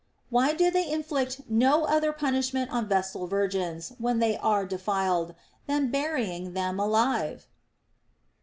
Why 0.31 0.55
do 0.55 0.71
they 0.71 0.89
inflict 0.91 1.41
no 1.47 1.83
other 1.85 2.11
punishment 2.11 2.71
on 2.71 2.87
Vestal 2.87 3.27
Virgins, 3.27 3.93
when 3.99 4.17
they 4.17 4.35
are 4.35 4.65
defiled, 4.65 5.35
than 5.67 5.91
burying 5.91 6.53
them 6.53 6.79
alive 6.79 7.45